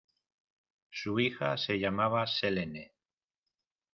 [0.89, 2.95] Su hija se llamaba Selene.